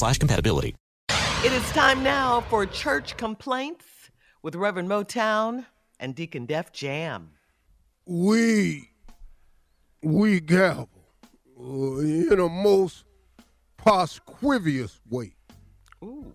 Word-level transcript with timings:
slash 0.00 0.18
compatibility. 0.18 0.74
It 1.44 1.52
is 1.52 1.62
time 1.72 2.02
now 2.02 2.40
for 2.48 2.64
church 2.64 3.16
complaints 3.18 3.84
with 4.42 4.54
Reverend 4.54 4.88
Motown 4.88 5.66
and 5.98 6.14
Deacon 6.14 6.46
Def 6.46 6.72
Jam. 6.72 7.30
We 8.06 8.88
we 10.02 10.40
gavel 10.40 10.88
uh, 11.58 11.98
in 11.98 12.40
a 12.40 12.48
most 12.48 13.04
prosquivious 13.78 14.98
way. 15.08 15.34
Ooh. 16.02 16.32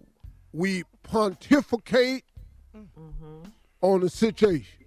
We 0.54 0.84
pontificate 1.02 2.24
on 3.82 4.02
the 4.02 4.10
situation 4.10 4.86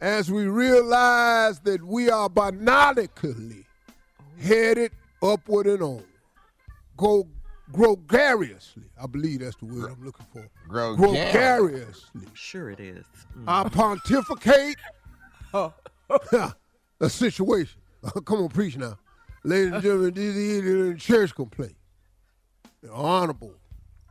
as 0.00 0.30
we 0.30 0.44
realize 0.46 1.60
that 1.60 1.82
we 1.84 2.10
are 2.10 2.28
binocularly 2.28 3.64
headed 4.40 4.90
upward 5.22 5.66
and 5.68 5.82
on. 5.82 6.04
Go 6.96 7.26
gregariously. 7.72 8.84
I 9.00 9.06
believe 9.06 9.40
that's 9.40 9.56
the 9.56 9.66
word 9.66 9.92
I'm 9.92 10.04
looking 10.04 10.26
for. 10.32 10.48
Gregarious. 10.68 11.32
Gregariously. 11.32 12.22
Sure 12.34 12.70
it 12.70 12.80
is. 12.80 13.04
Mm. 13.38 13.44
I 13.46 13.68
pontificate 13.68 14.76
a 17.00 17.08
situation. 17.08 17.80
Come 18.24 18.42
on, 18.42 18.48
preach 18.48 18.76
now. 18.76 18.98
Ladies 19.44 19.72
and 19.72 19.82
gentlemen, 19.82 20.14
this 20.14 20.36
is 20.36 20.90
a 20.90 20.94
church 20.94 21.34
complaint. 21.34 21.76
The 22.82 22.92
Honorable 22.92 23.54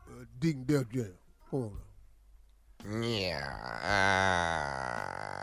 uh, 0.08 0.24
Deacon 0.40 0.64
Def 0.66 0.90
Jam. 0.90 1.14
Come 1.50 1.64
on 1.64 1.72
now. 2.86 3.08
Yeah. 3.08 3.40
That- 3.84 5.39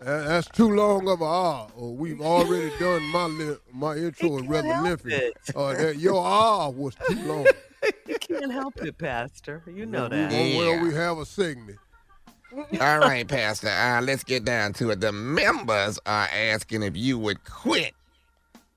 That's 0.00 0.48
too 0.48 0.70
long 0.74 1.08
of 1.08 1.20
a 1.20 1.24
R. 1.24 1.68
Or 1.76 1.94
we've 1.94 2.20
already 2.20 2.70
done 2.78 3.02
my 3.04 3.24
li- 3.24 3.56
my 3.72 3.96
intro 3.96 4.36
and 4.38 4.48
rather 4.48 4.72
help 4.72 4.84
lengthy. 5.04 5.32
Uh, 5.54 5.72
that 5.74 5.96
your 5.98 6.22
R 6.22 6.70
was 6.70 6.94
too 7.08 7.22
long. 7.24 7.46
You 8.06 8.16
can't 8.20 8.52
help 8.52 8.76
it, 8.82 8.98
Pastor. 8.98 9.62
You 9.66 9.86
know 9.86 10.04
We 10.04 10.08
that. 10.16 10.32
won't- 10.32 10.56
Well, 10.56 10.80
we 10.84 10.94
have 10.94 11.18
a 11.18 11.24
segment. 11.26 11.78
All 12.80 12.98
right, 13.00 13.26
Pastor. 13.26 13.68
Uh, 13.68 14.00
let's 14.02 14.24
get 14.24 14.44
down 14.44 14.72
to 14.74 14.90
it. 14.90 15.00
The 15.00 15.12
members 15.12 15.98
are 16.06 16.28
asking 16.32 16.82
if 16.82 16.96
you 16.96 17.18
would 17.18 17.44
quit 17.44 17.94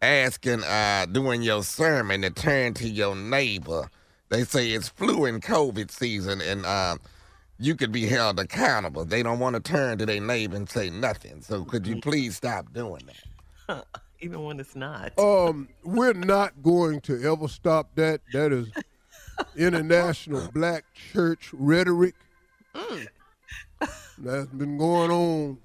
asking 0.01 0.63
uh, 0.63 1.06
during 1.12 1.41
your 1.41 1.63
sermon 1.63 2.22
to 2.22 2.30
turn 2.30 2.74
to 2.75 2.88
your 2.88 3.16
neighbor. 3.16 3.90
They 4.30 4.44
say 4.44 4.69
it's 4.72 4.90
flu 4.90 5.25
and 5.25 5.41
COVID 5.41 5.91
season, 5.91 6.40
and 6.41 6.66
uh, 6.66 6.97
you 7.59 7.75
could 7.75 7.91
be 7.91 8.05
held 8.05 8.39
accountable. 8.39 9.03
They 9.05 9.21
don't 9.21 9.39
want 9.39 9.55
to 9.55 9.59
turn 9.59 9.97
to 9.97 10.05
their 10.05 10.21
neighbor 10.21 10.55
and 10.55 10.69
say 10.69 10.89
nothing. 10.89 11.41
So 11.41 11.65
could 11.65 11.85
you 11.85 11.99
please 11.99 12.37
stop 12.37 12.73
doing 12.73 13.03
that? 13.67 13.85
Even 14.21 14.43
when 14.43 14.59
it's 14.59 14.75
not. 14.75 15.17
Um, 15.19 15.69
we're 15.83 16.13
not 16.13 16.63
going 16.63 17.01
to 17.01 17.21
ever 17.31 17.47
stop 17.47 17.95
that. 17.95 18.21
That 18.33 18.51
is 18.51 18.69
international 19.55 20.49
black 20.53 20.85
church 20.93 21.49
rhetoric. 21.53 22.15
That's 24.17 24.47
been 24.47 24.77
going 24.77 25.11
on 25.11 25.57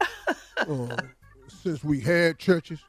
uh, 0.56 0.96
since 1.48 1.84
we 1.84 2.00
had 2.00 2.38
churches. 2.38 2.80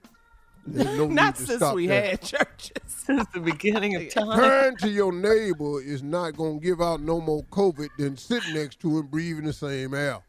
There's 0.65 0.97
no 0.97 1.07
Not 1.09 1.37
since 1.37 1.61
we 1.73 1.87
that. 1.87 2.05
had 2.09 2.21
churches. 2.21 2.71
Since 3.03 3.27
the 3.33 3.41
beginning 3.41 3.95
of 3.97 4.09
time. 4.13 4.39
Turn 4.39 4.77
to 4.77 4.89
your 4.89 5.11
neighbor 5.11 5.81
is 5.81 6.01
not 6.01 6.37
going 6.37 6.61
to 6.61 6.65
give 6.65 6.81
out 6.81 7.01
no 7.01 7.19
more 7.19 7.43
COVID 7.51 7.89
than 7.97 8.15
sitting 8.15 8.53
next 8.53 8.79
to 8.79 8.97
him 8.99 9.07
breathing 9.07 9.43
the 9.43 9.51
same 9.51 9.93
air. 9.93 10.19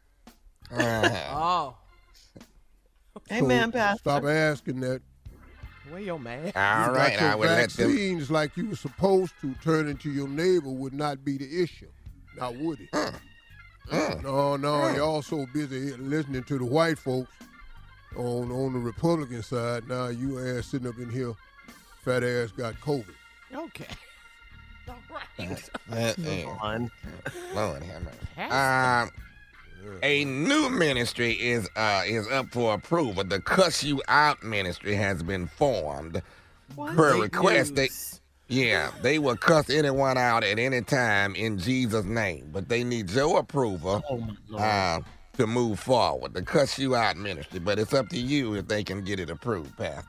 Uh-huh. 0.69 1.29
Oh, 1.33 1.77
Amen, 3.31 3.71
So 3.71 3.77
Pastor. 3.77 3.99
Stop 3.99 4.25
asking 4.25 4.81
that. 4.81 5.01
where 5.89 6.01
your 6.01 6.19
man? 6.19 6.51
All 6.53 6.87
you 6.87 6.91
right, 6.97 7.13
got 7.13 7.21
your 7.21 7.29
I 7.31 7.35
will 7.35 7.47
let 7.47 7.69
them. 7.69 7.87
vaccines 7.91 8.29
like 8.29 8.57
you 8.57 8.69
were 8.69 8.75
supposed 8.75 9.33
to. 9.39 9.55
turn 9.63 9.87
into 9.87 10.11
your 10.11 10.27
neighbor 10.27 10.69
would 10.69 10.93
not 10.93 11.23
be 11.23 11.37
the 11.37 11.63
issue. 11.63 11.87
Now 12.37 12.51
would 12.51 12.81
it? 12.81 12.91
Mm. 12.91 13.15
Mm. 13.89 14.23
No, 14.23 14.57
no, 14.57 14.71
mm. 14.73 14.97
y'all 14.97 15.21
so 15.21 15.45
busy 15.53 15.93
listening 15.95 16.43
to 16.43 16.57
the 16.57 16.65
white 16.65 16.97
folks 16.99 17.31
on 18.17 18.51
on 18.51 18.73
the 18.73 18.79
Republican 18.79 19.43
side. 19.43 19.87
Now 19.87 20.07
you 20.07 20.39
ass 20.39 20.67
sitting 20.67 20.87
up 20.87 20.97
in 20.97 21.09
here, 21.09 21.33
fat 22.03 22.23
ass 22.23 22.51
got 22.51 22.75
COVID. 22.81 23.05
Okay. 23.53 23.85
All 24.87 24.95
right. 25.89 26.45
On. 26.61 26.91
Lord 27.53 27.83
have 27.83 28.03
mercy. 28.03 28.51
Um, 28.51 29.09
a 30.03 30.25
new 30.25 30.69
ministry 30.69 31.31
is 31.33 31.67
uh 31.75 32.03
is 32.05 32.27
up 32.29 32.47
for 32.51 32.73
approval. 32.73 33.23
The 33.23 33.39
Cuss 33.41 33.83
You 33.83 34.01
Out 34.07 34.43
ministry 34.43 34.95
has 34.95 35.23
been 35.23 35.47
formed. 35.47 36.21
Per 36.75 37.21
request, 37.21 37.75
they 37.75 37.89
yeah 38.47 38.91
they 39.01 39.17
will 39.19 39.35
cuss 39.37 39.69
anyone 39.69 40.17
out 40.17 40.43
at 40.43 40.57
any 40.59 40.81
time 40.81 41.35
in 41.35 41.57
Jesus' 41.59 42.05
name, 42.05 42.49
but 42.51 42.67
they 42.69 42.83
need 42.83 43.09
your 43.11 43.39
approval 43.39 44.03
Oh, 44.09 44.17
my 44.17 44.33
Lord. 44.49 44.63
uh, 44.63 44.99
to 45.37 45.47
move 45.47 45.79
forward. 45.79 46.33
The 46.33 46.41
Cuss 46.41 46.77
You 46.79 46.95
Out 46.95 47.17
ministry, 47.17 47.59
but 47.59 47.79
it's 47.79 47.93
up 47.93 48.09
to 48.09 48.17
you 48.17 48.55
if 48.55 48.67
they 48.67 48.83
can 48.83 49.03
get 49.03 49.19
it 49.19 49.29
approved, 49.29 49.75
Pastor. 49.77 50.05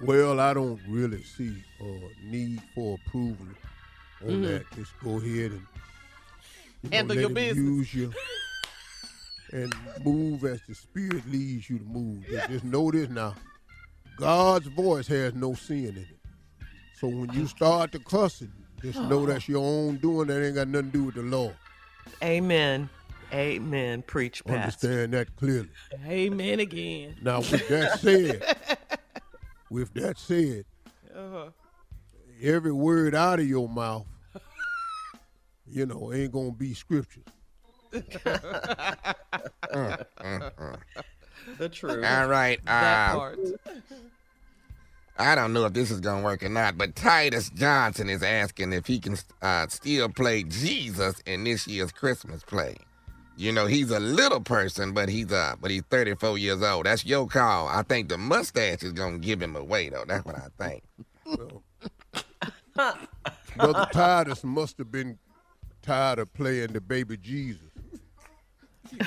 Well, 0.00 0.40
I 0.40 0.52
don't 0.52 0.80
really 0.86 1.22
see 1.22 1.52
uh, 1.80 1.84
need 2.22 2.60
for 2.74 2.98
approval 3.06 3.46
on 4.26 4.32
Mhm. 4.34 4.42
that. 4.42 4.70
Just 4.76 4.92
go 5.02 5.18
ahead 5.18 5.52
and 5.52 5.66
You 6.82 6.90
know, 6.90 6.96
Handle 6.98 7.16
your 7.18 7.30
business. 7.30 7.56
Use 7.56 7.94
you 7.94 8.14
and 9.52 9.72
move 10.04 10.44
as 10.44 10.60
the 10.68 10.74
Spirit 10.74 11.26
leads 11.30 11.70
you 11.70 11.78
to 11.78 11.84
move. 11.84 12.28
Just, 12.28 12.48
just 12.48 12.64
know 12.64 12.90
this 12.90 13.08
now. 13.08 13.34
God's 14.16 14.66
voice 14.66 15.06
has 15.08 15.34
no 15.34 15.54
sin 15.54 15.86
in 15.88 15.96
it. 15.96 16.06
So 16.94 17.08
when 17.08 17.32
you 17.32 17.46
start 17.46 17.92
to 17.92 17.98
cussing, 17.98 18.52
just 18.82 19.02
know 19.04 19.26
that's 19.26 19.48
your 19.48 19.64
own 19.64 19.96
doing. 19.96 20.28
That 20.28 20.44
ain't 20.44 20.54
got 20.54 20.68
nothing 20.68 20.92
to 20.92 20.98
do 20.98 21.04
with 21.04 21.14
the 21.16 21.22
Lord. 21.22 21.54
Amen. 22.22 22.88
Amen. 23.32 24.02
Preach, 24.02 24.44
Pastor. 24.44 24.86
Understand 24.88 25.14
that 25.14 25.36
clearly. 25.36 25.68
Amen 26.06 26.60
again. 26.60 27.16
Now, 27.22 27.38
with 27.38 27.68
that 27.68 28.00
said, 28.00 28.56
with 29.70 29.92
that 29.94 30.18
said, 30.18 30.64
Uh-huh. 31.14 31.50
every 32.42 32.72
word 32.72 33.14
out 33.14 33.40
of 33.40 33.48
your 33.48 33.68
mouth, 33.68 34.06
you 35.66 35.86
know, 35.86 36.12
ain't 36.12 36.32
gonna 36.32 36.52
be 36.52 36.74
scripture. 36.74 37.22
The 41.58 41.68
truth. 41.68 42.04
All 42.04 42.26
right. 42.26 42.58
That 42.64 43.10
uh, 43.12 43.14
part. 43.14 43.38
I 45.18 45.34
don't 45.34 45.52
know 45.52 45.64
if 45.66 45.72
this 45.72 45.90
is 45.90 46.00
gonna 46.00 46.22
work 46.24 46.42
or 46.42 46.48
not, 46.48 46.76
but 46.76 46.96
Titus 46.96 47.50
Johnson 47.50 48.10
is 48.10 48.22
asking 48.22 48.72
if 48.72 48.86
he 48.86 48.98
can 48.98 49.16
uh, 49.40 49.66
still 49.68 50.08
play 50.08 50.42
Jesus 50.42 51.20
in 51.24 51.44
this 51.44 51.66
year's 51.66 51.92
Christmas 51.92 52.42
play. 52.42 52.76
You 53.36 53.52
know, 53.52 53.66
he's 53.66 53.90
a 53.90 54.00
little 54.00 54.40
person, 54.40 54.92
but 54.92 55.10
he's 55.10 55.30
uh, 55.30 55.56
but 55.60 55.70
he's 55.70 55.82
34 55.90 56.38
years 56.38 56.62
old. 56.62 56.86
That's 56.86 57.04
your 57.04 57.26
call. 57.26 57.68
I 57.68 57.82
think 57.82 58.08
the 58.08 58.16
mustache 58.16 58.82
is 58.82 58.92
gonna 58.92 59.18
give 59.18 59.42
him 59.42 59.56
away, 59.56 59.90
though. 59.90 60.04
That's 60.06 60.24
what 60.24 60.36
I 60.36 60.48
think. 60.58 60.82
Well, 61.26 61.62
Brother 63.56 63.88
Titus 63.92 64.42
must 64.42 64.78
have 64.78 64.90
been 64.90 65.18
tired 65.82 66.18
of 66.18 66.32
playing 66.32 66.72
the 66.72 66.80
baby 66.80 67.18
Jesus. 67.18 67.62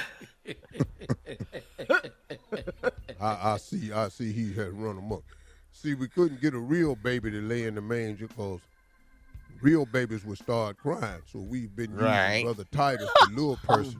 I, 3.19 3.53
I 3.53 3.57
see. 3.57 3.91
I 3.91 4.09
see. 4.09 4.31
He 4.31 4.53
has 4.53 4.69
run 4.69 4.97
amok. 4.97 5.23
See, 5.71 5.93
we 5.95 6.07
couldn't 6.07 6.41
get 6.41 6.53
a 6.53 6.59
real 6.59 6.95
baby 6.95 7.31
to 7.31 7.41
lay 7.41 7.63
in 7.63 7.75
the 7.75 7.81
manger 7.81 8.27
because 8.27 8.59
real 9.61 9.85
babies 9.85 10.25
would 10.25 10.37
start 10.37 10.77
crying. 10.77 11.21
So 11.31 11.39
we've 11.39 11.75
been 11.75 11.91
using 11.91 12.05
Right. 12.05 12.43
Brother 12.43 12.65
Titus, 12.71 13.09
the 13.27 13.29
little 13.35 13.57
person, 13.57 13.99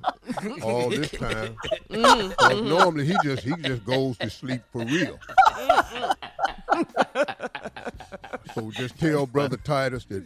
all 0.64 0.90
this 0.90 1.12
time. 1.12 1.56
Mm, 1.90 2.36
'Cause 2.38 2.54
mhm. 2.54 2.68
normally 2.70 3.06
he 3.06 3.16
just 3.24 3.44
he 3.44 3.54
just 3.62 3.84
goes 3.86 4.18
to 4.20 4.30
sleep 4.30 4.62
for 4.72 4.84
real. 4.86 5.20
So 8.56 8.72
just 8.72 8.98
tell 8.98 9.26
Brother 9.26 9.58
Titus 9.58 10.06
that 10.06 10.24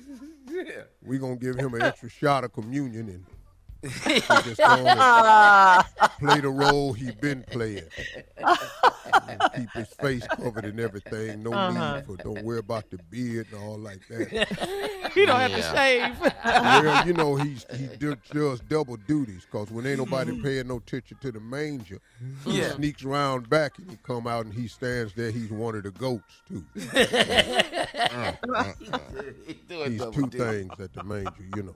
we're 1.05 1.19
gonna 1.19 1.35
give 1.35 1.55
him 1.57 1.73
an 1.73 1.81
extra 1.81 2.09
shot 2.09 2.43
of 2.43 2.53
communion 2.53 3.09
and 3.09 3.25
he 3.83 4.19
just 4.21 4.59
play 6.19 6.39
the 6.39 6.49
role 6.53 6.93
he 6.93 7.11
been 7.11 7.43
playing. 7.43 7.83
Keep 9.55 9.71
his 9.73 9.87
face 10.01 10.25
covered 10.27 10.65
and 10.65 10.79
everything. 10.79 11.43
No 11.43 11.53
Uh-huh. 11.53 11.95
need 11.95 12.05
for 12.05 12.15
don't 12.17 12.43
worry 12.43 12.59
about 12.59 12.89
the 12.89 12.97
beard 13.09 13.47
and 13.51 13.61
all 13.63 13.77
like 13.77 13.99
that. 14.09 14.89
He 15.13 15.27
don't 15.27 15.39
have 15.39 15.51
to 15.51 15.61
shave. 15.61 16.33
well, 16.43 17.05
you 17.07 17.13
know 17.13 17.35
he's 17.35 17.65
he 17.75 17.85
does 18.33 18.59
double 18.61 18.97
duties 18.97 19.45
because 19.45 19.69
when 19.69 19.85
ain't 19.85 19.99
nobody 19.99 20.31
mm-hmm. 20.31 20.41
paying 20.43 20.67
no 20.67 20.77
attention 20.77 21.17
to 21.21 21.31
the 21.31 21.39
manger, 21.39 21.99
he 22.45 22.59
Yeah. 22.61 22.71
sneaks 22.73 23.03
around 23.03 23.47
back 23.47 23.77
and 23.77 23.91
he 23.91 23.97
come 24.01 24.25
out 24.25 24.45
and 24.45 24.53
he 24.55 24.67
stands 24.67 25.13
there. 25.13 25.29
He's 25.29 25.51
one 25.51 25.75
of 25.75 25.83
the 25.83 25.91
goats 25.91 26.41
too. 26.47 26.65
Uh, 26.95 28.33
uh, 28.47 28.73
uh. 28.91 29.87
he's 29.87 30.01
two 30.11 30.29
things 30.29 30.71
at 30.79 30.93
the 30.93 31.03
manger, 31.03 31.31
you 31.55 31.63
know. 31.63 31.75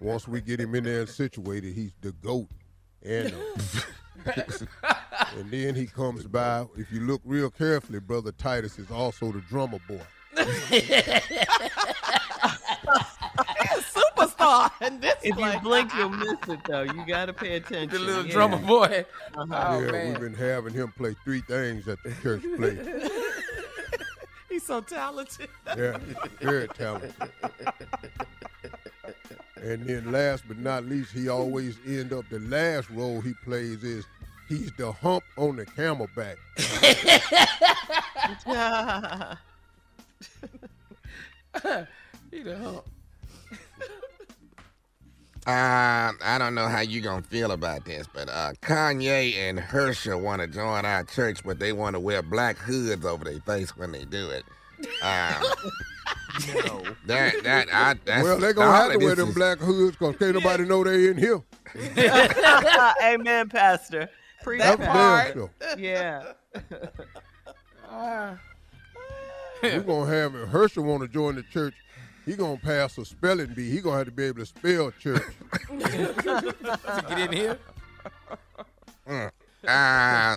Once 0.00 0.28
we 0.28 0.40
get 0.40 0.60
him 0.60 0.74
in 0.74 0.84
there 0.84 1.00
and 1.00 1.08
situated, 1.08 1.74
he's 1.74 1.92
the 2.00 2.12
goat 2.12 2.48
and 3.04 3.34
uh, 4.26 4.94
and 5.36 5.50
then 5.50 5.74
he 5.74 5.86
comes 5.86 6.26
by. 6.26 6.64
If 6.76 6.92
you 6.92 7.00
look 7.00 7.20
real 7.24 7.50
carefully, 7.50 8.00
brother 8.00 8.32
Titus 8.32 8.78
is 8.78 8.90
also 8.90 9.32
the 9.32 9.40
drummer 9.40 9.80
boy. 9.88 10.00
He's 10.68 10.90
a 13.72 13.82
superstar. 13.98 14.70
And 14.80 15.00
this 15.00 15.14
If 15.22 15.36
you 15.36 15.60
blink, 15.60 15.92
you'll 15.96 16.10
miss 16.10 16.38
it, 16.48 16.60
though. 16.66 16.82
You 16.82 17.04
got 17.06 17.26
to 17.26 17.32
pay 17.32 17.56
attention. 17.56 17.90
The 17.90 17.98
little 17.98 18.26
yeah. 18.26 18.32
drummer 18.32 18.58
boy. 18.58 19.04
Uh-huh. 19.34 19.64
Oh, 19.68 19.80
yeah, 19.80 19.92
man. 19.92 20.08
we've 20.08 20.20
been 20.20 20.34
having 20.34 20.74
him 20.74 20.92
play 20.96 21.14
three 21.24 21.40
things 21.42 21.88
at 21.88 21.98
the 22.02 22.12
church 22.22 22.42
play. 22.56 22.78
He's 24.48 24.64
so 24.64 24.80
talented. 24.82 25.48
Yeah, 25.76 25.98
very 26.40 26.68
talented. 26.68 27.14
And 29.62 29.86
then 29.86 30.10
last 30.10 30.42
but 30.48 30.58
not 30.58 30.84
least, 30.86 31.12
he 31.12 31.28
always 31.28 31.76
end 31.86 32.12
up 32.12 32.28
the 32.28 32.40
last 32.40 32.90
role 32.90 33.20
he 33.20 33.32
plays 33.44 33.84
is 33.84 34.04
he's 34.48 34.72
the 34.76 34.90
hump 34.90 35.22
on 35.36 35.54
the 35.54 35.64
camelback. 35.64 36.34
he 42.32 42.42
the 42.42 42.58
hump. 42.58 42.84
Uh, 45.46 46.12
I 46.24 46.38
don't 46.38 46.56
know 46.56 46.66
how 46.66 46.80
you 46.80 47.00
gonna 47.00 47.22
feel 47.22 47.52
about 47.52 47.84
this, 47.84 48.08
but 48.12 48.28
uh, 48.28 48.54
Kanye 48.62 49.36
and 49.36 49.60
Herschel 49.60 50.20
want 50.20 50.42
to 50.42 50.48
join 50.48 50.84
our 50.84 51.04
church, 51.04 51.44
but 51.44 51.60
they 51.60 51.72
want 51.72 51.94
to 51.94 52.00
wear 52.00 52.20
black 52.20 52.58
hoods 52.58 53.06
over 53.06 53.24
their 53.24 53.38
face 53.40 53.76
when 53.76 53.92
they 53.92 54.04
do 54.06 54.28
it. 54.28 54.44
Um, 55.02 55.40
that 57.06 57.42
that 57.42 57.68
I 57.72 57.94
that's 58.04 58.24
well, 58.24 58.38
they're 58.38 58.52
gonna 58.52 58.70
all 58.70 58.74
have 58.74 58.92
of 58.94 59.00
to 59.00 59.04
wear 59.06 59.14
them 59.14 59.28
is- 59.28 59.34
black 59.34 59.58
hoods 59.58 59.96
because 59.96 60.16
can't 60.16 60.34
nobody 60.34 60.64
know 60.64 60.82
they 60.84 61.08
in 61.08 61.16
here. 61.18 61.40
Amen, 63.02 63.48
Pastor. 63.48 64.08
Preach, 64.42 64.60
That's 64.60 64.76
Pastor. 64.80 65.50
damn 65.60 65.78
sure. 65.78 65.78
Yeah. 65.78 66.32
We're 69.62 69.80
gonna 69.80 70.10
have 70.10 70.34
it. 70.34 70.48
Herschel 70.48 70.84
want 70.84 71.02
to 71.02 71.08
join 71.08 71.36
the 71.36 71.42
church. 71.44 71.74
He 72.26 72.34
gonna 72.34 72.56
pass 72.56 72.98
a 72.98 73.04
spelling 73.04 73.54
bee. 73.54 73.70
He 73.70 73.80
gonna 73.80 73.98
have 73.98 74.06
to 74.06 74.12
be 74.12 74.24
able 74.24 74.40
to 74.40 74.46
spell 74.46 74.90
church. 74.92 75.22
to 75.68 77.04
get 77.08 77.18
in 77.20 77.32
here. 77.32 77.58
Mm. 79.08 79.30
Uh, 79.66 80.36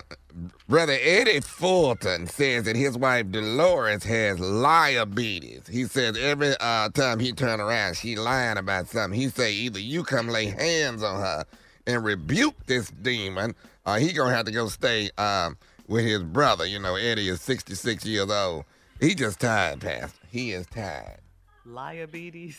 Brother 0.68 0.98
Eddie 1.00 1.40
Fulton 1.40 2.26
says 2.26 2.64
that 2.64 2.74
his 2.74 2.98
wife 2.98 3.30
Dolores 3.30 4.02
has 4.02 4.40
liabetes. 4.40 5.68
He 5.68 5.84
says 5.84 6.18
every 6.18 6.54
uh, 6.58 6.88
time 6.88 7.20
he 7.20 7.30
turn 7.30 7.60
around, 7.60 7.96
she 7.96 8.16
lying 8.16 8.58
about 8.58 8.88
something. 8.88 9.18
He 9.18 9.28
say 9.28 9.52
either 9.52 9.78
you 9.78 10.02
come 10.02 10.26
lay 10.26 10.46
hands 10.46 11.04
on 11.04 11.20
her 11.20 11.44
and 11.86 12.04
rebuke 12.04 12.56
this 12.66 12.90
demon, 12.90 13.54
or 13.86 13.98
he 13.98 14.12
gonna 14.12 14.34
have 14.34 14.46
to 14.46 14.50
go 14.50 14.66
stay 14.66 15.08
um, 15.18 15.56
with 15.86 16.04
his 16.04 16.24
brother. 16.24 16.66
You 16.66 16.80
know, 16.80 16.96
Eddie 16.96 17.28
is 17.28 17.40
66 17.42 18.04
years 18.04 18.28
old. 18.28 18.64
He 19.00 19.14
just 19.14 19.38
tired, 19.38 19.80
Pastor. 19.80 20.18
He 20.32 20.50
is 20.50 20.66
tired. 20.66 21.20
Liabetes. 21.64 22.56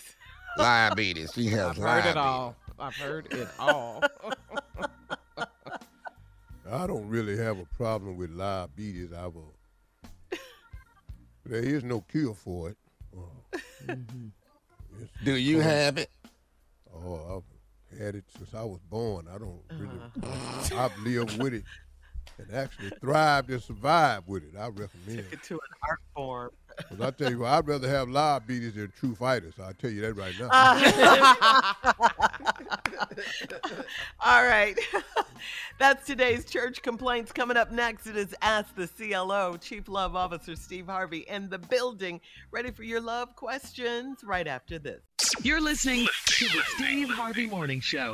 Liabetes. 0.58 1.34
She 1.36 1.48
has 1.48 1.78
I've 1.78 2.04
heard 2.04 2.06
it 2.06 2.18
all. 2.18 2.56
I've 2.80 2.96
heard 2.96 3.34
it 3.34 3.50
all. 3.60 4.02
I 6.72 6.88
don't 6.88 7.08
really 7.08 7.38
have 7.38 7.60
a 7.60 7.66
problem 7.66 8.18
with 8.18 8.38
diabetes. 8.38 9.14
I 9.14 9.28
will. 9.28 9.54
There 11.46 11.62
is 11.64 11.84
no 11.84 12.02
cure 12.02 12.34
for 12.34 12.70
it. 12.72 12.78
Uh, 13.16 13.94
it's- 13.94 15.10
Do 15.24 15.36
you 15.36 15.62
have 15.62 15.98
it? 15.98 16.10
Oh, 16.94 17.38
I've 17.94 17.98
had 18.00 18.16
it 18.16 18.26
since 18.38 18.54
I 18.54 18.64
was 18.64 18.80
born. 18.90 19.28
I 19.34 19.38
don't 19.38 19.62
really. 19.72 20.78
I've 20.78 20.98
lived 21.00 21.42
with 21.42 21.54
it 21.54 21.64
and 22.38 22.54
actually 22.54 22.92
thrived 23.02 23.50
and 23.50 23.62
survived 23.62 24.28
with 24.28 24.44
it. 24.44 24.58
I 24.58 24.68
recommend. 24.68 25.24
Took 25.24 25.34
it 25.34 25.44
to 25.44 25.54
an 25.56 25.60
art 25.90 26.00
form. 26.16 26.52
Because 26.78 27.02
I 27.02 27.10
tell 27.10 27.32
you 27.32 27.40
what, 27.40 27.50
I'd 27.50 27.68
rather 27.68 27.90
have 27.90 28.08
live 28.08 28.46
beaters 28.46 28.76
than 28.76 28.94
true 28.96 29.16
fighters. 29.16 29.56
I'll 29.60 29.74
tell 29.74 29.90
you 29.90 30.02
that 30.02 30.14
right 30.14 30.36
now. 30.40 30.50
Uh, 30.52 31.74
All 34.24 34.46
right. 34.46 34.78
That's 35.80 36.06
today's 36.06 36.46
church 36.46 36.84
complaints. 36.84 37.32
Coming 37.32 37.58
up 37.58 37.72
next, 37.72 38.06
it 38.06 38.16
is 38.16 38.36
Ask 38.44 38.76
the 38.76 38.88
CLO. 38.88 39.58
Chief 39.58 39.88
Love 39.88 40.16
Officer 40.16 40.56
Steve 40.56 40.86
Harvey 40.86 41.26
in 41.28 41.50
the 41.50 41.58
building, 41.58 42.22
ready 42.52 42.70
for 42.70 42.84
your 42.84 43.02
love 43.02 43.36
questions 43.36 44.20
right 44.24 44.48
after 44.48 44.78
this. 44.78 45.02
You're 45.42 45.62
listening 45.62 46.08
to 46.28 46.46
the 46.46 46.62
Steve 46.76 47.10
Harvey 47.10 47.48
Morning 47.48 47.80
Show. 47.80 48.14